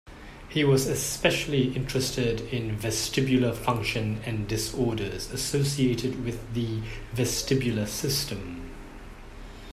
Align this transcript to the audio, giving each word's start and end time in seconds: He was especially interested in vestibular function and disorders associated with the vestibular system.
He 0.49 0.63
was 0.63 0.87
especially 0.87 1.75
interested 1.75 2.41
in 2.51 2.75
vestibular 2.75 3.55
function 3.55 4.19
and 4.25 4.47
disorders 4.47 5.29
associated 5.31 6.25
with 6.25 6.55
the 6.55 6.81
vestibular 7.13 7.87
system. 7.87 8.73